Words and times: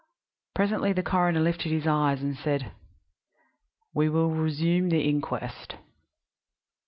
Presently 0.55 0.93
the 0.93 1.03
coroner 1.03 1.41
lifted 1.41 1.71
his 1.71 1.85
eyes 1.85 2.23
and 2.23 2.35
said: 2.35 2.71
"We 3.93 4.09
will 4.09 4.31
resume 4.31 4.89
the 4.89 5.07
inquest." 5.07 5.75